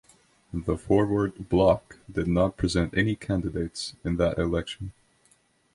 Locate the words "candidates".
3.15-3.93